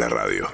la 0.00 0.08
radio. 0.08 0.48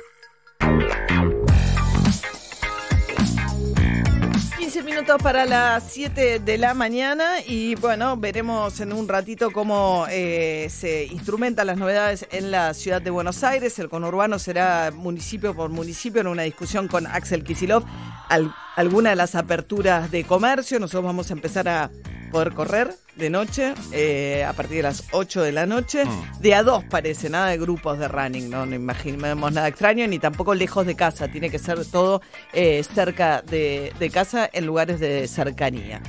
15 4.58 4.82
minutos 4.82 5.22
para 5.22 5.44
las 5.44 5.84
7 5.92 6.40
de 6.40 6.58
la 6.58 6.74
mañana 6.74 7.40
y 7.46 7.76
bueno, 7.76 8.16
veremos 8.16 8.80
en 8.80 8.92
un 8.92 9.06
ratito 9.06 9.52
cómo 9.52 10.06
eh, 10.10 10.66
se 10.68 11.04
instrumentan 11.04 11.68
las 11.68 11.78
novedades 11.78 12.26
en 12.32 12.50
la 12.50 12.74
ciudad 12.74 13.00
de 13.00 13.10
Buenos 13.10 13.44
Aires. 13.44 13.78
El 13.78 13.88
conurbano 13.88 14.40
será 14.40 14.90
municipio 14.92 15.54
por 15.54 15.70
municipio 15.70 16.22
en 16.22 16.26
una 16.26 16.42
discusión 16.42 16.88
con 16.88 17.06
Axel 17.06 17.44
Kisilov. 17.44 17.84
Al, 18.28 18.52
alguna 18.74 19.10
de 19.10 19.16
las 19.16 19.36
aperturas 19.36 20.10
de 20.10 20.24
comercio, 20.24 20.80
nosotros 20.80 21.04
vamos 21.04 21.30
a 21.30 21.34
empezar 21.34 21.68
a 21.68 21.88
poder 22.26 22.52
correr 22.52 22.90
de 23.16 23.30
noche 23.30 23.74
eh, 23.92 24.44
a 24.44 24.52
partir 24.52 24.78
de 24.78 24.82
las 24.82 25.04
8 25.12 25.42
de 25.42 25.52
la 25.52 25.66
noche. 25.66 26.04
De 26.40 26.54
a 26.54 26.62
dos 26.62 26.84
parece, 26.84 27.30
nada 27.30 27.48
de 27.48 27.58
grupos 27.58 27.98
de 27.98 28.08
running, 28.08 28.50
no, 28.50 28.66
no 28.66 28.74
imaginemos 28.74 29.52
nada 29.52 29.68
extraño, 29.68 30.06
ni 30.06 30.18
tampoco 30.18 30.54
lejos 30.54 30.86
de 30.86 30.94
casa. 30.94 31.28
Tiene 31.28 31.50
que 31.50 31.58
ser 31.58 31.84
todo 31.86 32.20
eh, 32.52 32.82
cerca 32.82 33.42
de, 33.42 33.92
de 33.98 34.10
casa 34.10 34.48
en 34.52 34.66
lugares 34.66 35.00
de 35.00 35.26
cercanía. 35.28 36.00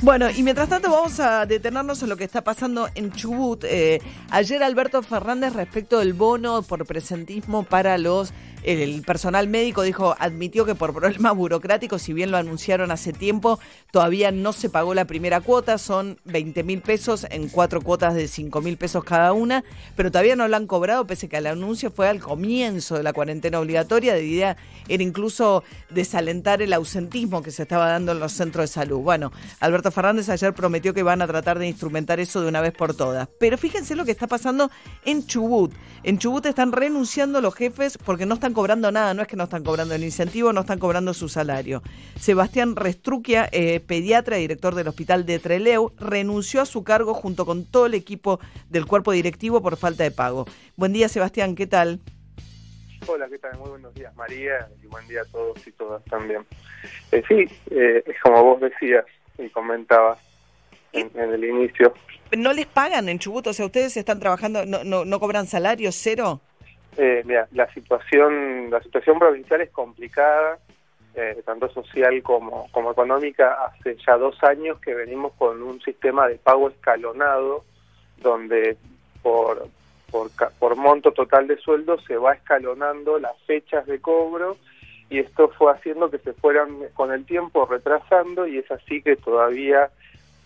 Bueno, 0.00 0.28
y 0.30 0.42
mientras 0.42 0.68
tanto 0.68 0.90
vamos 0.90 1.20
a 1.20 1.46
detenernos 1.46 2.02
en 2.02 2.08
lo 2.08 2.16
que 2.16 2.24
está 2.24 2.42
pasando 2.42 2.88
en 2.94 3.12
Chubut. 3.12 3.64
Eh, 3.64 4.00
ayer 4.30 4.62
Alberto 4.62 5.02
Fernández 5.02 5.54
respecto 5.54 6.00
del 6.00 6.12
bono 6.12 6.62
por 6.62 6.84
presentismo 6.84 7.62
para 7.62 7.96
los 7.96 8.32
el 8.64 9.02
personal 9.02 9.46
médico 9.46 9.82
dijo, 9.82 10.16
admitió 10.18 10.64
que 10.64 10.74
por 10.74 10.94
problemas 10.94 11.36
burocráticos, 11.36 12.00
si 12.00 12.12
bien 12.12 12.30
lo 12.30 12.38
anunciaron 12.38 12.90
hace 12.90 13.12
tiempo, 13.12 13.60
todavía 13.90 14.30
no 14.30 14.52
se 14.52 14.70
pagó 14.70 14.94
la 14.94 15.04
primera 15.04 15.42
cuota, 15.42 15.76
son 15.76 16.18
20 16.24 16.62
mil 16.64 16.80
pesos 16.80 17.26
en 17.30 17.48
cuatro 17.48 17.82
cuotas 17.82 18.14
de 18.14 18.26
5 18.26 18.62
mil 18.62 18.78
pesos 18.78 19.04
cada 19.04 19.32
una, 19.34 19.64
pero 19.96 20.10
todavía 20.10 20.34
no 20.34 20.48
lo 20.48 20.56
han 20.56 20.66
cobrado, 20.66 21.06
pese 21.06 21.28
que 21.28 21.36
el 21.36 21.46
anuncio 21.46 21.90
fue 21.90 22.08
al 22.08 22.20
comienzo 22.20 22.96
de 22.96 23.02
la 23.02 23.12
cuarentena 23.12 23.60
obligatoria, 23.60 24.14
de 24.14 24.24
idea 24.24 24.56
era 24.88 25.02
incluso 25.02 25.62
desalentar 25.90 26.62
el 26.62 26.72
ausentismo 26.72 27.42
que 27.42 27.50
se 27.50 27.62
estaba 27.62 27.88
dando 27.88 28.12
en 28.12 28.20
los 28.20 28.32
centros 28.32 28.64
de 28.64 28.68
salud. 28.68 29.00
Bueno, 29.00 29.30
Alberto 29.60 29.90
Fernández 29.94 30.28
ayer 30.28 30.52
prometió 30.52 30.92
que 30.92 31.02
van 31.02 31.22
a 31.22 31.26
tratar 31.26 31.58
de 31.58 31.68
instrumentar 31.68 32.20
eso 32.20 32.42
de 32.42 32.48
una 32.48 32.60
vez 32.60 32.72
por 32.72 32.94
todas. 32.94 33.28
Pero 33.38 33.56
fíjense 33.56 33.94
lo 33.94 34.04
que 34.04 34.10
está 34.10 34.26
pasando 34.26 34.70
en 35.04 35.24
Chubut. 35.26 35.72
En 36.02 36.18
Chubut 36.18 36.44
están 36.46 36.72
renunciando 36.72 37.40
los 37.40 37.54
jefes 37.54 37.96
porque 37.96 38.26
no 38.26 38.34
están 38.34 38.52
cobrando 38.52 38.90
nada, 38.90 39.14
no 39.14 39.22
es 39.22 39.28
que 39.28 39.36
no 39.36 39.44
están 39.44 39.64
cobrando 39.64 39.94
el 39.94 40.04
incentivo, 40.04 40.52
no 40.52 40.62
están 40.62 40.78
cobrando 40.78 41.14
su 41.14 41.28
salario. 41.28 41.82
Sebastián 42.18 42.76
Restruquia, 42.76 43.48
eh, 43.52 43.80
pediatra 43.80 44.38
y 44.38 44.42
director 44.42 44.74
del 44.74 44.88
hospital 44.88 45.24
de 45.24 45.38
Treleu, 45.38 45.92
renunció 45.98 46.60
a 46.60 46.66
su 46.66 46.82
cargo 46.82 47.14
junto 47.14 47.46
con 47.46 47.64
todo 47.64 47.86
el 47.86 47.94
equipo 47.94 48.40
del 48.68 48.86
cuerpo 48.86 49.12
directivo 49.12 49.62
por 49.62 49.76
falta 49.76 50.02
de 50.02 50.10
pago. 50.10 50.46
Buen 50.76 50.92
día, 50.92 51.08
Sebastián, 51.08 51.54
¿qué 51.54 51.66
tal? 51.66 52.00
Hola, 53.06 53.28
¿qué 53.28 53.38
tal? 53.38 53.58
Muy 53.58 53.68
buenos 53.68 53.94
días, 53.94 54.14
María, 54.16 54.68
y 54.82 54.86
buen 54.86 55.06
día 55.06 55.20
a 55.22 55.24
todos 55.26 55.66
y 55.66 55.72
todas 55.72 56.02
también. 56.06 56.44
Eh, 57.12 57.22
sí, 57.28 57.46
eh, 57.70 58.02
es 58.06 58.16
como 58.22 58.42
vos 58.42 58.60
decías 58.60 59.04
y 59.38 59.48
comentabas 59.50 60.18
en, 60.92 61.10
en, 61.14 61.32
el 61.32 61.44
inicio. 61.44 61.94
¿No 62.36 62.52
les 62.52 62.66
pagan 62.66 63.08
en 63.08 63.18
Chubut? 63.18 63.46
O 63.46 63.52
sea, 63.52 63.66
¿ustedes 63.66 63.96
están 63.96 64.20
trabajando, 64.20 64.64
no, 64.64 64.84
no, 64.84 65.04
no 65.04 65.20
cobran 65.20 65.46
salario, 65.46 65.90
cero? 65.92 66.40
Eh, 66.96 67.22
mira, 67.24 67.48
la 67.52 67.72
situación, 67.72 68.70
la 68.70 68.80
situación 68.82 69.18
provincial 69.18 69.60
es 69.60 69.70
complicada, 69.70 70.58
eh, 71.14 71.42
tanto 71.44 71.68
social 71.70 72.22
como, 72.22 72.68
como 72.70 72.92
económica. 72.92 73.64
Hace 73.66 73.96
ya 74.06 74.16
dos 74.16 74.42
años 74.44 74.78
que 74.80 74.94
venimos 74.94 75.32
con 75.34 75.62
un 75.62 75.80
sistema 75.80 76.28
de 76.28 76.36
pago 76.36 76.68
escalonado, 76.68 77.64
donde 78.18 78.76
por, 79.22 79.68
por, 80.10 80.30
por 80.58 80.76
monto 80.76 81.12
total 81.12 81.48
de 81.48 81.56
sueldo 81.56 82.00
se 82.00 82.16
va 82.16 82.34
escalonando 82.34 83.18
las 83.18 83.36
fechas 83.42 83.86
de 83.86 84.00
cobro 84.00 84.56
y 85.10 85.18
esto 85.18 85.48
fue 85.48 85.72
haciendo 85.72 86.10
que 86.10 86.18
se 86.18 86.32
fueran 86.32 86.78
con 86.94 87.12
el 87.12 87.24
tiempo 87.24 87.66
retrasando 87.66 88.46
y 88.46 88.58
es 88.58 88.70
así 88.70 89.02
que 89.02 89.16
todavía 89.16 89.90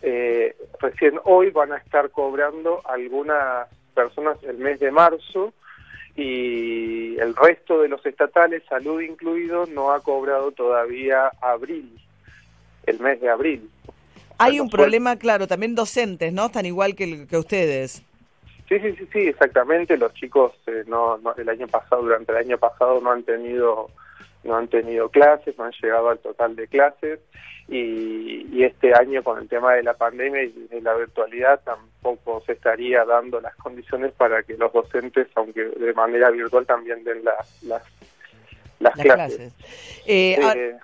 eh, 0.02 0.56
recién 0.80 1.18
hoy 1.24 1.50
van 1.50 1.72
a 1.72 1.78
estar 1.78 2.10
cobrando 2.10 2.82
algunas 2.84 3.68
personas 3.94 4.36
el 4.42 4.58
mes 4.58 4.78
de 4.80 4.90
marzo 4.90 5.52
y 6.16 7.16
el 7.18 7.34
resto 7.36 7.80
de 7.80 7.88
los 7.88 8.04
estatales, 8.04 8.62
salud 8.68 9.00
incluido, 9.00 9.66
no 9.66 9.92
ha 9.92 10.00
cobrado 10.00 10.50
todavía 10.50 11.30
abril, 11.40 11.96
el 12.86 12.98
mes 12.98 13.20
de 13.20 13.30
abril. 13.30 13.70
Hay 14.38 14.58
un 14.60 14.68
problema, 14.68 15.16
claro, 15.16 15.46
también 15.46 15.74
docentes, 15.74 16.32
¿no? 16.32 16.46
Están 16.46 16.66
igual 16.66 16.94
que, 16.94 17.26
que 17.26 17.36
ustedes. 17.36 18.02
Sí, 18.68 18.78
sí, 18.80 18.94
sí, 18.96 19.08
sí, 19.12 19.18
exactamente. 19.20 19.96
Los 19.96 20.12
chicos 20.14 20.52
eh, 20.66 20.84
no, 20.86 21.18
no, 21.18 21.34
el 21.36 21.48
año 21.48 21.66
pasado, 21.66 22.02
durante 22.02 22.32
el 22.32 22.38
año 22.38 22.58
pasado, 22.58 23.00
no 23.00 23.10
han 23.10 23.22
tenido 23.22 23.90
no 24.44 24.56
han 24.56 24.68
tenido 24.68 25.08
clases, 25.08 25.56
no 25.58 25.64
han 25.64 25.72
llegado 25.80 26.10
al 26.10 26.18
total 26.18 26.56
de 26.56 26.68
clases 26.68 27.20
y, 27.68 28.46
y, 28.50 28.64
este 28.64 28.94
año 28.94 29.22
con 29.22 29.38
el 29.38 29.48
tema 29.48 29.74
de 29.74 29.82
la 29.82 29.94
pandemia 29.94 30.42
y 30.42 30.68
de 30.70 30.80
la 30.80 30.94
virtualidad 30.94 31.60
tampoco 31.64 32.42
se 32.46 32.52
estaría 32.52 33.04
dando 33.04 33.40
las 33.40 33.54
condiciones 33.56 34.12
para 34.12 34.42
que 34.42 34.56
los 34.56 34.72
docentes, 34.72 35.28
aunque 35.34 35.64
de 35.64 35.92
manera 35.92 36.30
virtual, 36.30 36.64
también 36.64 37.04
den 37.04 37.24
la, 37.24 37.34
las, 37.62 37.62
las, 37.62 37.82
las 38.80 38.94
clases. 38.94 39.36
clases. 39.36 39.52
Eh, 40.06 40.38
eh, 40.40 40.76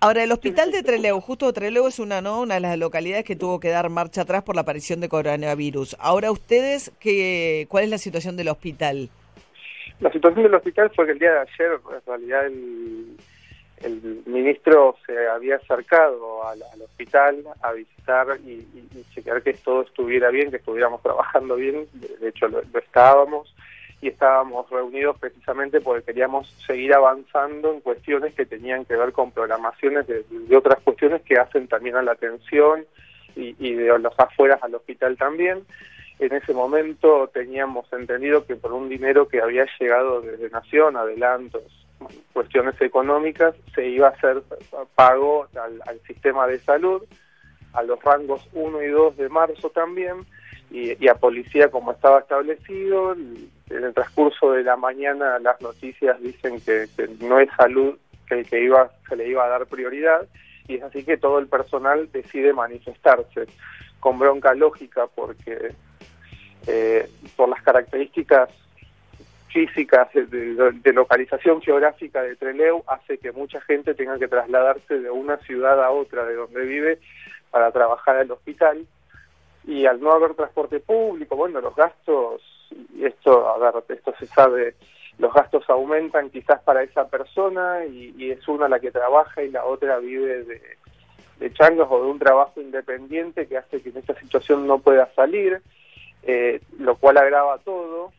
Ahora, 0.00 0.22
el 0.22 0.30
hospital 0.30 0.70
de 0.70 0.84
Trelew, 0.84 1.20
justo 1.20 1.52
Trelew 1.52 1.88
es 1.88 1.98
una, 1.98 2.20
¿no? 2.20 2.42
una 2.42 2.54
de 2.54 2.60
las 2.60 2.78
localidades 2.78 3.24
que 3.24 3.34
tuvo 3.34 3.58
que 3.58 3.68
dar 3.70 3.90
marcha 3.90 4.20
atrás 4.22 4.44
por 4.44 4.54
la 4.54 4.60
aparición 4.60 5.00
de 5.00 5.08
coronavirus. 5.08 5.96
Ahora, 5.98 6.30
ustedes, 6.30 6.92
qué, 7.00 7.66
¿cuál 7.68 7.84
es 7.84 7.90
la 7.90 7.98
situación 7.98 8.36
del 8.36 8.46
hospital? 8.46 9.10
La 10.00 10.12
situación 10.12 10.44
del 10.44 10.54
hospital 10.54 10.90
fue 10.94 11.06
que 11.06 11.12
el 11.12 11.18
día 11.18 11.32
de 11.32 11.40
ayer, 11.40 11.72
en 11.72 12.06
realidad, 12.06 12.46
el, 12.46 14.22
ministro 14.26 14.96
se 15.06 15.28
había 15.28 15.56
acercado 15.56 16.46
al, 16.46 16.60
al 16.72 16.82
hospital 16.82 17.44
a 17.62 17.72
visitar 17.72 18.26
y, 18.44 18.50
y, 18.50 18.88
y, 19.16 19.22
que 19.22 19.52
todo 19.54 19.82
estuviera 19.82 20.30
bien, 20.30 20.50
que 20.50 20.56
estuviéramos 20.56 21.02
trabajando 21.02 21.56
bien. 21.56 21.86
De, 21.92 22.28
hecho, 22.28 22.48
lo, 22.48 22.60
estábamos 22.78 23.54
y 24.00 24.08
estábamos 24.08 24.68
reunidos 24.70 25.16
precisamente 25.18 25.80
porque 25.80 26.04
queríamos 26.04 26.48
seguir 26.66 26.94
avanzando 26.94 27.72
en 27.72 27.80
cuestiones 27.80 28.34
que 28.34 28.46
tenían 28.46 28.84
que 28.84 28.96
ver 28.96 29.12
con 29.12 29.32
programaciones 29.32 30.06
de, 30.06 30.24
otras 30.56 30.80
cuestiones 30.82 31.22
que 31.22 31.36
hacen 31.36 31.68
también 31.68 31.96
a 31.96 32.02
la 32.02 32.12
atención 32.12 32.84
y, 33.36 33.54
y 33.58 33.74
de 33.74 33.98
los 33.98 34.18
afueras 34.18 34.62
al 34.62 34.74
hospital 34.74 35.16
también. 35.16 35.64
En 36.18 36.32
ese 36.32 36.52
momento 36.52 37.28
teníamos 37.32 37.92
entendido 37.92 38.44
que 38.44 38.56
por 38.56 38.72
un 38.72 38.88
dinero 38.88 39.28
que 39.28 39.40
había 39.40 39.66
llegado 39.78 40.20
desde 40.20 40.50
Nación, 40.50 40.96
adelantos, 40.96 41.62
cuestiones 42.32 42.80
económicas, 42.80 43.54
se 43.74 43.86
iba 43.86 44.08
a 44.08 44.10
hacer 44.10 44.42
pago 44.94 45.46
al, 45.54 45.80
al 45.86 46.00
sistema 46.00 46.46
de 46.46 46.58
salud, 46.60 47.02
a 47.72 47.82
los 47.82 48.02
rangos 48.02 48.48
1 48.52 48.82
y 48.82 48.88
2 48.88 49.16
de 49.16 49.28
marzo 49.28 49.70
también, 49.70 50.26
y, 50.70 51.08
a 51.08 51.14
policía 51.14 51.70
como 51.70 51.92
estaba 51.92 52.20
establecido. 52.20 53.12
En 53.12 53.84
el 53.84 53.94
transcurso 53.94 54.52
de 54.52 54.62
la 54.62 54.76
mañana 54.76 55.38
las 55.38 55.60
noticias 55.60 56.20
dicen 56.20 56.60
que, 56.60 56.86
que 56.96 57.08
no 57.20 57.38
es 57.38 57.50
salud 57.56 57.98
que, 58.26 58.42
que 58.44 58.62
iba, 58.62 58.90
se 59.08 59.16
le 59.16 59.28
iba 59.28 59.44
a 59.44 59.48
dar 59.48 59.66
prioridad 59.66 60.26
y 60.66 60.76
es 60.76 60.82
así 60.82 61.04
que 61.04 61.16
todo 61.16 61.38
el 61.38 61.48
personal 61.48 62.10
decide 62.12 62.52
manifestarse 62.52 63.46
con 64.00 64.18
bronca 64.18 64.54
lógica 64.54 65.06
porque 65.06 65.74
eh, 66.66 67.08
por 67.36 67.48
las 67.48 67.62
características 67.62 68.50
físicas 69.48 70.12
de, 70.12 70.26
de, 70.26 70.92
localización 70.92 71.62
geográfica 71.62 72.22
de 72.22 72.36
Treleu 72.36 72.84
hace 72.86 73.18
que 73.18 73.32
mucha 73.32 73.60
gente 73.62 73.94
tenga 73.94 74.18
que 74.18 74.28
trasladarse 74.28 74.98
de 74.98 75.10
una 75.10 75.38
ciudad 75.38 75.82
a 75.82 75.90
otra 75.90 76.24
de 76.26 76.34
donde 76.34 76.64
vive 76.64 76.98
para 77.50 77.72
trabajar 77.72 78.16
al 78.16 78.30
hospital. 78.30 78.86
Y 79.66 79.86
al 79.86 80.00
no 80.00 80.12
haber 80.12 80.34
transporte 80.34 80.80
público, 80.80 81.36
bueno, 81.36 81.60
los 81.60 81.74
gastos, 81.74 82.42
y 82.94 83.04
esto, 83.04 83.48
a 83.48 83.58
ver, 83.58 83.82
esto 83.88 84.14
se 84.18 84.26
sabe, 84.26 84.74
los 85.18 85.32
gastos 85.32 85.68
aumentan 85.68 86.30
quizás 86.30 86.60
para 86.62 86.82
esa 86.82 87.08
persona 87.08 87.84
y, 87.84 88.14
y 88.16 88.30
es 88.30 88.46
una 88.48 88.68
la 88.68 88.80
que 88.80 88.90
trabaja 88.90 89.42
y 89.42 89.50
la 89.50 89.64
otra 89.64 89.98
vive 89.98 90.44
de, 90.44 90.60
de 91.38 91.52
changos 91.52 91.88
o 91.90 92.02
de 92.02 92.10
un 92.10 92.18
trabajo 92.18 92.60
independiente 92.60 93.46
que 93.46 93.58
hace 93.58 93.80
que 93.80 93.90
en 93.90 93.98
esta 93.98 94.18
situación 94.18 94.66
no 94.66 94.78
pueda 94.78 95.12
salir, 95.14 95.60
eh, 96.22 96.60
lo 96.78 96.96
cual 96.96 97.18
agrava 97.18 97.58
todo 97.58 98.12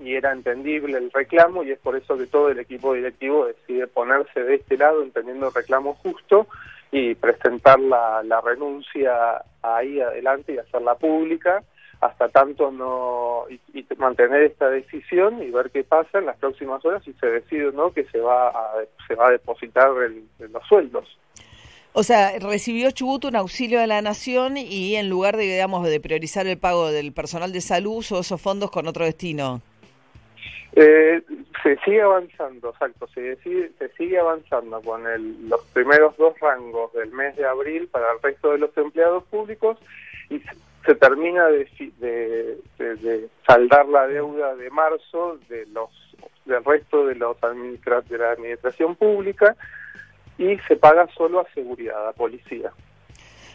y 0.00 0.14
era 0.14 0.32
entendible 0.32 0.98
el 0.98 1.10
reclamo 1.10 1.62
y 1.62 1.72
es 1.72 1.78
por 1.78 1.96
eso 1.96 2.16
que 2.18 2.26
todo 2.26 2.50
el 2.50 2.58
equipo 2.58 2.94
directivo 2.94 3.46
decide 3.46 3.86
ponerse 3.86 4.42
de 4.42 4.56
este 4.56 4.76
lado 4.76 5.02
entendiendo 5.02 5.48
el 5.48 5.54
reclamo 5.54 5.94
justo 5.94 6.46
y 6.90 7.14
presentar 7.14 7.80
la, 7.80 8.40
renuncia 8.44 9.42
ahí 9.62 10.00
adelante 10.00 10.54
y 10.54 10.58
hacerla 10.58 10.94
pública 10.96 11.62
hasta 12.00 12.28
tanto 12.28 12.70
no 12.70 13.44
y, 13.48 13.86
mantener 13.96 14.42
esta 14.42 14.68
decisión 14.68 15.42
y 15.42 15.50
ver 15.50 15.70
qué 15.70 15.82
pasa 15.82 16.18
en 16.18 16.26
las 16.26 16.36
próximas 16.36 16.84
horas 16.84 17.02
si 17.02 17.12
se 17.14 17.26
decide 17.26 17.68
o 17.68 17.72
no 17.72 17.92
que 17.92 18.04
se 18.04 18.20
va 18.20 18.48
a, 18.48 18.74
se 19.08 19.14
va 19.14 19.28
a 19.28 19.32
depositar 19.32 19.90
el, 20.02 20.24
los 20.38 20.62
sueldos. 20.68 21.18
O 21.98 22.02
sea, 22.02 22.38
recibió 22.38 22.90
Chubut 22.90 23.24
un 23.24 23.36
auxilio 23.36 23.80
de 23.80 23.86
la 23.86 24.02
Nación 24.02 24.58
y 24.58 24.96
en 24.96 25.08
lugar 25.08 25.38
de, 25.38 25.44
digamos, 25.44 25.88
de 25.88 25.98
priorizar 25.98 26.46
el 26.46 26.58
pago 26.58 26.92
del 26.92 27.14
personal 27.14 27.52
de 27.54 27.62
salud, 27.62 27.96
usó 27.96 28.20
esos 28.20 28.38
fondos 28.38 28.70
con 28.70 28.86
otro 28.86 29.06
destino. 29.06 29.62
Eh, 30.74 31.22
se 31.62 31.78
sigue 31.78 32.02
avanzando, 32.02 32.68
exacto, 32.68 33.08
se, 33.14 33.36
sigue, 33.36 33.70
se 33.78 33.88
sigue 33.96 34.18
avanzando 34.18 34.82
con 34.82 35.06
el, 35.06 35.48
los 35.48 35.62
primeros 35.72 36.14
dos 36.18 36.38
rangos 36.38 36.92
del 36.92 37.10
mes 37.12 37.34
de 37.34 37.46
abril 37.46 37.88
para 37.88 38.12
el 38.12 38.20
resto 38.22 38.52
de 38.52 38.58
los 38.58 38.76
empleados 38.76 39.24
públicos 39.24 39.78
y 40.28 40.42
se, 40.84 40.94
termina 40.96 41.46
de, 41.46 41.66
de, 41.98 42.94
de, 42.96 43.28
saldar 43.46 43.88
la 43.88 44.06
deuda 44.06 44.54
de 44.54 44.68
marzo 44.68 45.38
de 45.48 45.64
los 45.72 45.88
del 46.44 46.62
resto 46.62 47.06
de, 47.06 47.14
los 47.14 47.42
administra 47.42 48.02
de 48.02 48.18
la 48.18 48.32
administración 48.32 48.96
pública 48.96 49.56
y 50.38 50.56
se 50.68 50.76
paga 50.76 51.08
solo 51.16 51.40
a 51.40 51.46
seguridad, 51.54 52.08
a 52.08 52.12
policía. 52.12 52.72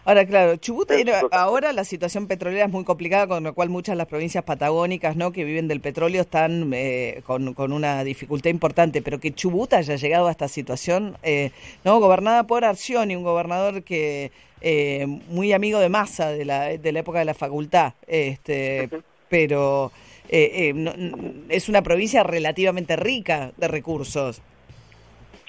Ahora, 0.04 0.26
claro, 0.26 0.56
Chubut, 0.56 0.90
ahora 1.32 1.74
la 1.74 1.84
situación 1.84 2.26
petrolera 2.26 2.66
es 2.66 2.72
muy 2.72 2.84
complicada, 2.84 3.28
con 3.28 3.44
lo 3.44 3.54
cual 3.54 3.70
muchas 3.70 3.94
de 3.94 3.98
las 3.98 4.08
provincias 4.08 4.44
patagónicas 4.44 5.16
¿no? 5.16 5.32
que 5.32 5.44
viven 5.44 5.68
del 5.68 5.80
petróleo 5.80 6.22
están 6.22 6.72
eh, 6.74 7.22
con, 7.28 7.54
con, 7.54 7.72
una 7.72 8.04
dificultad 8.04 8.50
importante, 8.50 9.04
pero 9.04 9.20
que 9.20 9.32
Chubut 9.32 9.74
haya 9.74 9.96
llegado 9.98 10.28
a 10.28 10.32
esta 10.32 10.48
situación, 10.48 11.18
eh, 11.22 11.52
¿no? 11.84 12.00
gobernada 12.00 12.48
por 12.48 12.66
Arcioni, 12.66 13.16
un 13.16 13.24
gobernador 13.24 13.84
que 13.84 14.32
eh, 14.62 15.06
muy 15.30 15.54
amigo 15.54 15.78
de 15.78 15.90
Massa 15.90 16.32
de 16.32 16.46
la, 16.46 16.78
de 16.78 16.92
la 16.92 17.00
época 17.00 17.20
de 17.20 17.26
la 17.26 17.36
facultad, 17.36 17.94
este, 18.08 18.90
pero 19.30 19.92
es 20.28 21.70
una 21.70 21.82
provincia 21.84 22.24
relativamente 22.24 22.96
rica 22.96 23.52
de 23.58 23.68
recursos. 23.68 24.42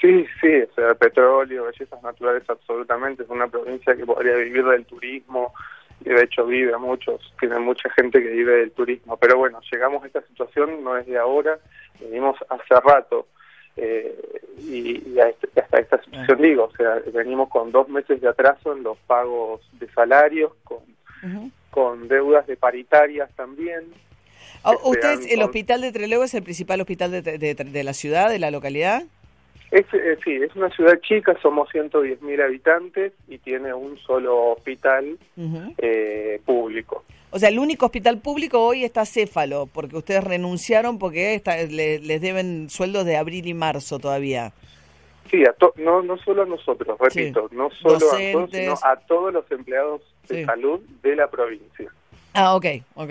Sí, 0.03 0.27
sí, 0.41 0.49
o 0.49 0.75
sea, 0.75 0.95
petróleo, 0.95 1.67
bellezas 1.67 2.03
naturales 2.03 2.43
absolutamente, 2.49 3.23
es 3.23 3.29
una 3.29 3.47
provincia 3.47 3.95
que 3.95 4.05
podría 4.05 4.35
vivir 4.35 4.65
del 4.65 4.85
turismo 4.85 5.55
y 6.01 6.09
de 6.09 6.25
hecho 6.25 6.45
vive 6.45 6.75
a 6.75 6.79
muchos, 6.79 7.33
tiene 7.39 7.61
mucha 7.61 7.89
gente 7.91 8.21
que 8.21 8.31
vive 8.31 8.57
del 8.57 8.73
turismo, 8.73 9.17
pero 9.17 9.39
bueno, 9.39 9.61
llegamos 9.71 10.03
a 10.03 10.09
esta 10.09 10.21
situación 10.23 10.83
no 10.83 10.97
es 10.97 11.07
de 11.07 11.19
ahora, 11.19 11.57
venimos 12.01 12.37
hace 12.49 12.75
rato 12.81 13.29
eh, 13.77 14.43
y, 14.59 15.17
este, 15.21 15.61
hasta 15.61 15.79
esta 15.79 16.03
situación 16.03 16.43
digo, 16.43 16.65
o 16.65 16.77
sea, 16.77 17.01
venimos 17.15 17.49
con 17.49 17.71
dos 17.71 17.89
meses 17.89 18.21
de 18.21 18.29
atraso 18.29 18.73
en 18.73 18.83
los 18.83 18.99
pagos 19.07 19.61
de 19.75 19.89
salarios, 19.93 20.51
con, 20.65 20.81
con 21.71 22.09
deudas 22.09 22.45
de 22.49 22.57
paritarias 22.57 23.31
también. 23.37 23.85
Ah, 24.65 24.73
¿Usted, 24.83 25.21
el 25.31 25.43
hospital 25.43 25.81
de 25.81 25.93
Trelew 25.93 26.25
es 26.25 26.35
el 26.35 26.43
principal 26.43 26.81
hospital 26.81 27.13
de, 27.13 27.55
de 27.55 27.85
la 27.85 27.95
ciudad, 27.95 28.31
de 28.31 28.41
la 28.41 28.51
localidad? 28.51 29.05
Es, 29.73 29.87
eh, 29.95 30.19
sí, 30.23 30.33
es 30.35 30.55
una 30.55 30.69
ciudad 30.69 31.01
chica, 31.01 31.35
somos 31.41 31.67
110.000 31.71 32.45
habitantes 32.45 33.15
y 33.27 33.39
tiene 33.39 33.73
un 33.73 33.97
solo 33.97 34.51
hospital 34.51 35.19
eh, 35.79 36.41
público. 36.45 37.05
O 37.31 37.39
sea, 37.39 37.49
el 37.49 37.59
único 37.59 37.87
hospital 37.87 38.19
público 38.19 38.61
hoy 38.61 38.85
está 38.85 39.07
Céfalo, 39.07 39.67
porque 39.67 39.97
ustedes 39.97 40.23
renunciaron 40.23 40.99
porque 40.99 41.41
les 41.71 42.21
deben 42.21 42.69
sueldos 42.69 43.07
de 43.07 43.17
abril 43.17 43.47
y 43.47 43.55
marzo 43.55 43.99
todavía. 43.99 44.53
Sí, 45.31 45.43
no, 45.79 46.03
no 46.03 46.19
solo 46.19 46.43
a 46.43 46.47
nosotros, 46.47 46.99
repito, 47.01 47.49
no 47.53 47.71
solo 47.71 47.97
a 47.97 48.33
todos, 48.33 48.51
sino 48.51 48.75
a 48.75 48.97
todos 49.09 49.33
los 49.33 49.51
empleados 49.51 50.03
de 50.29 50.45
salud 50.45 50.81
de 51.03 51.17
la 51.17 51.31
provincia. 51.31 51.91
Ah, 52.35 52.55
ok, 52.55 52.67
ok, 52.97 53.11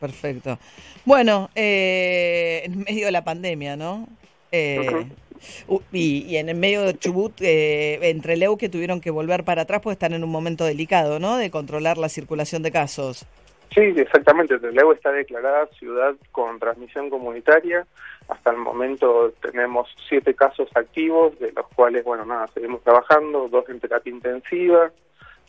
perfecto. 0.00 0.58
Bueno, 1.04 1.50
eh, 1.54 2.62
en 2.64 2.80
medio 2.80 3.06
de 3.06 3.12
la 3.12 3.22
pandemia, 3.22 3.76
¿no? 3.76 4.08
Eh, 4.50 5.06
y, 5.92 6.36
en 6.36 6.48
el 6.48 6.56
medio 6.56 6.82
de 6.82 6.98
Chubut, 6.98 7.40
eh, 7.40 7.98
entre 8.10 8.36
Leu 8.36 8.56
que 8.56 8.68
tuvieron 8.68 9.00
que 9.00 9.10
volver 9.10 9.44
para 9.44 9.62
atrás, 9.62 9.80
pues 9.82 9.94
están 9.94 10.12
en 10.12 10.24
un 10.24 10.30
momento 10.30 10.64
delicado, 10.64 11.18
¿no? 11.18 11.36
De 11.36 11.50
controlar 11.50 11.98
la 11.98 12.08
circulación 12.08 12.62
de 12.62 12.70
casos. 12.70 13.26
Sí, 13.74 13.80
exactamente. 13.96 14.58
Trelew 14.58 14.92
está 14.92 15.12
declarada 15.12 15.66
ciudad 15.78 16.16
con 16.32 16.58
transmisión 16.58 17.08
comunitaria. 17.08 17.86
Hasta 18.28 18.50
el 18.50 18.56
momento 18.56 19.32
tenemos 19.40 19.88
siete 20.08 20.34
casos 20.34 20.68
activos, 20.74 21.38
de 21.38 21.52
los 21.52 21.66
cuales, 21.68 22.04
bueno, 22.04 22.24
nada, 22.24 22.48
seguimos 22.48 22.82
trabajando, 22.82 23.48
dos 23.48 23.68
en 23.68 23.78
terapia 23.78 24.12
intensiva, 24.12 24.90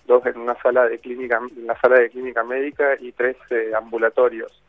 dos 0.06 0.26
en 0.28 0.38
una 0.38 0.56
sala 0.62 0.88
de 0.88 1.00
clínica, 1.00 1.40
en 1.58 1.66
la 1.66 1.80
sala 1.80 2.00
de 2.00 2.10
clínica 2.12 2.44
médica 2.44 2.96
y 3.00 3.12
tres 3.12 3.38
eh, 3.50 3.72
ambulatorios. 3.76 4.62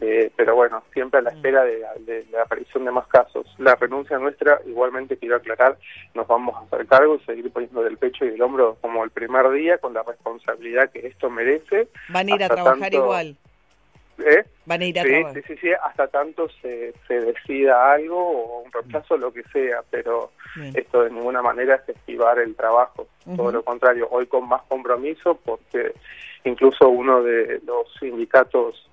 Eh, 0.00 0.30
pero 0.34 0.56
bueno, 0.56 0.82
siempre 0.92 1.20
a 1.20 1.22
la 1.22 1.30
mm. 1.30 1.36
espera 1.36 1.64
de, 1.64 2.26
la 2.30 2.42
aparición 2.42 2.84
de 2.84 2.90
más 2.90 3.06
casos. 3.06 3.46
La 3.58 3.74
renuncia 3.76 4.18
nuestra, 4.18 4.60
igualmente 4.66 5.16
quiero 5.16 5.36
aclarar, 5.36 5.78
nos 6.14 6.26
vamos 6.26 6.54
a 6.56 6.60
hacer 6.60 6.86
cargo 6.86 7.16
y 7.16 7.24
seguir 7.24 7.50
poniendo 7.52 7.82
del 7.82 7.96
pecho 7.96 8.24
y 8.24 8.30
del 8.30 8.42
hombro 8.42 8.76
como 8.80 9.04
el 9.04 9.10
primer 9.10 9.48
día 9.50 9.78
con 9.78 9.94
la 9.94 10.02
responsabilidad 10.02 10.90
que 10.90 11.06
esto 11.06 11.30
merece. 11.30 11.88
Van 12.08 12.28
a 12.28 12.34
ir 12.34 12.42
a 12.42 12.48
trabajar 12.48 12.92
igual. 12.92 13.36
¿Eh? 14.18 14.44
Van 14.64 14.80
a 14.80 14.84
ir 14.84 14.98
a 14.98 15.02
sí, 15.02 15.08
trabajar. 15.08 15.34
Sí, 15.34 15.42
sí, 15.46 15.56
sí, 15.60 15.68
hasta 15.72 16.06
tanto 16.08 16.48
se, 16.60 16.94
se 17.08 17.20
decida 17.20 17.92
algo 17.92 18.18
o 18.18 18.62
un 18.62 18.72
rechazo, 18.72 19.16
lo 19.16 19.32
que 19.32 19.42
sea, 19.52 19.82
pero 19.90 20.30
esto 20.74 21.02
de 21.02 21.10
ninguna 21.10 21.42
manera 21.42 21.76
es 21.76 21.88
esquivar 21.88 22.38
el 22.38 22.54
trabajo, 22.54 23.08
todo 23.36 23.50
lo 23.50 23.64
contrario, 23.64 24.06
hoy 24.10 24.26
con 24.26 24.48
más 24.48 24.62
compromiso 24.68 25.36
porque 25.44 25.94
incluso 26.44 26.88
uno 26.88 27.22
de 27.24 27.60
los 27.66 27.92
sindicatos 27.98 28.88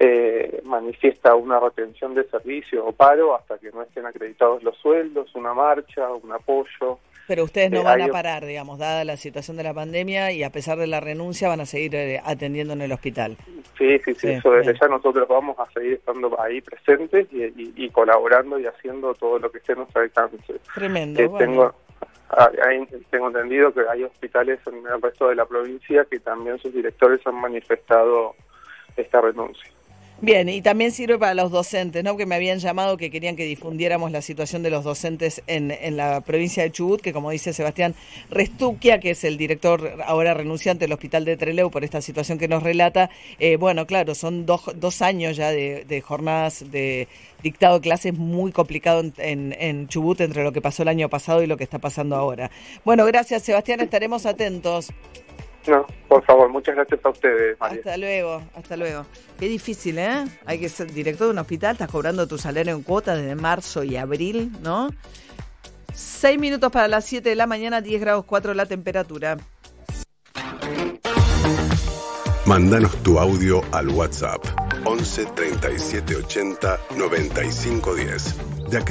eh, 0.00 0.60
manifiesta 0.64 1.34
una 1.34 1.58
retención 1.58 2.14
de 2.14 2.22
servicio 2.28 2.86
o 2.86 2.92
paro 2.92 3.34
hasta 3.34 3.58
que 3.58 3.72
no 3.72 3.82
estén 3.82 4.06
acreditados 4.06 4.62
los 4.62 4.76
sueldos, 4.78 5.34
una 5.34 5.54
marcha, 5.54 6.08
un 6.12 6.30
apoyo. 6.30 7.00
Pero 7.26 7.42
ustedes 7.44 7.70
no 7.72 7.80
eh, 7.80 7.84
van 7.84 8.02
a 8.02 8.08
parar, 8.08 8.46
digamos, 8.46 8.78
dada 8.78 9.04
la 9.04 9.16
situación 9.16 9.56
de 9.56 9.64
la 9.64 9.74
pandemia 9.74 10.30
y 10.30 10.44
a 10.44 10.50
pesar 10.50 10.78
de 10.78 10.86
la 10.86 11.00
renuncia 11.00 11.48
van 11.48 11.60
a 11.60 11.66
seguir 11.66 11.96
eh, 11.96 12.22
atendiendo 12.24 12.74
en 12.74 12.82
el 12.82 12.92
hospital. 12.92 13.36
Sí, 13.76 13.98
sí, 14.04 14.14
sí, 14.14 14.30
eso 14.30 14.52
desde 14.52 14.78
ya 14.78 14.86
nosotros 14.86 15.26
vamos 15.26 15.58
a 15.58 15.68
seguir 15.72 15.94
estando 15.94 16.40
ahí 16.40 16.60
presentes 16.60 17.26
y, 17.32 17.90
colaborando 17.90 18.58
y 18.58 18.66
haciendo 18.66 19.14
todo 19.14 19.40
lo 19.40 19.50
que 19.50 19.58
esté 19.58 19.72
a 19.72 19.76
nuestro 19.76 20.02
alcance. 20.02 20.38
Tremendo. 20.74 21.20
Eh, 21.20 21.30
tengo, 21.38 21.74
ah, 22.30 22.50
tengo 23.10 23.28
entendido 23.28 23.72
que 23.74 23.80
hay 23.90 24.04
hospitales 24.04 24.60
en 24.66 24.86
el 24.86 25.02
resto 25.02 25.28
de 25.28 25.34
la 25.34 25.44
provincia 25.44 26.06
que 26.08 26.20
también 26.20 26.58
sus 26.60 26.72
directores 26.72 27.20
han 27.26 27.40
manifestado 27.40 28.36
esta 28.96 29.20
renuncia. 29.20 29.77
Bien, 30.20 30.48
y 30.48 30.62
también 30.62 30.90
sirve 30.90 31.16
para 31.16 31.32
los 31.34 31.52
docentes, 31.52 32.02
¿no? 32.02 32.16
Que 32.16 32.26
me 32.26 32.34
habían 32.34 32.58
llamado 32.58 32.96
que 32.96 33.08
querían 33.08 33.36
que 33.36 33.44
difundiéramos 33.44 34.10
la 34.10 34.20
situación 34.20 34.64
de 34.64 34.70
los 34.70 34.82
docentes 34.82 35.44
en, 35.46 35.70
en 35.70 35.96
la 35.96 36.22
provincia 36.22 36.64
de 36.64 36.72
Chubut, 36.72 37.00
que 37.00 37.12
como 37.12 37.30
dice 37.30 37.52
Sebastián 37.52 37.94
Restuquia, 38.28 38.98
que 38.98 39.10
es 39.10 39.22
el 39.22 39.36
director 39.36 40.02
ahora 40.04 40.34
renunciante 40.34 40.86
del 40.86 40.92
Hospital 40.92 41.24
de 41.24 41.36
Treleu 41.36 41.70
por 41.70 41.84
esta 41.84 42.00
situación 42.00 42.36
que 42.36 42.48
nos 42.48 42.64
relata, 42.64 43.10
eh, 43.38 43.54
bueno, 43.58 43.86
claro, 43.86 44.16
son 44.16 44.44
dos, 44.44 44.62
dos 44.74 45.02
años 45.02 45.36
ya 45.36 45.50
de, 45.52 46.02
jornadas 46.04 46.68
de 46.68 47.06
dictado 47.44 47.76
de 47.76 47.82
clases 47.82 48.12
muy 48.12 48.50
complicado 48.50 49.04
en, 49.18 49.54
en 49.56 49.86
Chubut 49.86 50.20
entre 50.20 50.42
lo 50.42 50.50
que 50.50 50.60
pasó 50.60 50.82
el 50.82 50.88
año 50.88 51.08
pasado 51.08 51.44
y 51.44 51.46
lo 51.46 51.56
que 51.56 51.62
está 51.62 51.78
pasando 51.78 52.16
ahora. 52.16 52.50
Bueno, 52.84 53.04
gracias 53.06 53.44
Sebastián, 53.44 53.78
estaremos 53.78 54.26
atentos. 54.26 54.90
No, 55.68 55.86
por 56.08 56.24
favor, 56.24 56.48
muchas 56.48 56.74
gracias 56.74 57.04
a 57.04 57.10
ustedes, 57.10 57.60
María. 57.60 57.78
Hasta 57.78 57.96
luego, 57.98 58.42
hasta 58.54 58.76
luego. 58.76 59.04
Qué 59.38 59.48
difícil, 59.48 59.98
¿eh? 59.98 60.24
Hay 60.46 60.58
que 60.58 60.70
ser 60.70 60.90
director 60.90 61.26
de 61.26 61.32
un 61.34 61.38
hospital, 61.38 61.72
estás 61.72 61.90
cobrando 61.90 62.26
tu 62.26 62.38
salario 62.38 62.74
en 62.74 62.82
cuotas 62.82 63.18
desde 63.18 63.34
marzo 63.34 63.84
y 63.84 63.96
abril, 63.96 64.50
¿no? 64.62 64.88
Seis 65.92 66.38
minutos 66.38 66.72
para 66.72 66.88
las 66.88 67.04
7 67.04 67.28
de 67.28 67.34
la 67.34 67.46
mañana, 67.46 67.82
10 67.82 68.00
grados 68.00 68.24
4 68.24 68.54
la 68.54 68.64
temperatura. 68.64 69.36
Mándanos 72.46 72.96
tu 73.02 73.18
audio 73.18 73.60
al 73.72 73.90
WhatsApp 73.90 74.42
11 74.84 75.26
37 75.26 76.16
80 76.16 76.80
95 76.96 77.94
10. 77.94 78.70
De 78.70 78.78
acá 78.78 78.86